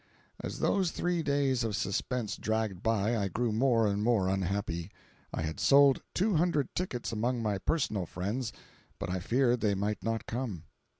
[0.43, 4.89] As those three days of suspense dragged by, I grew more and more unhappy.
[5.31, 8.51] I had sold two hundred tickets among my personal friends,
[8.97, 10.63] but I feared they might not come.